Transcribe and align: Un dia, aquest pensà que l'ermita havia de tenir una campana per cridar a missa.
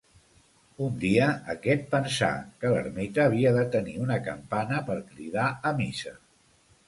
Un 0.85 0.93
dia, 1.01 1.25
aquest 1.53 1.83
pensà 1.91 2.29
que 2.63 2.71
l'ermita 2.75 3.21
havia 3.29 3.51
de 3.57 3.65
tenir 3.77 3.95
una 4.05 4.19
campana 4.29 4.83
per 4.87 4.97
cridar 5.13 5.45
a 5.73 5.77
missa. 5.83 6.15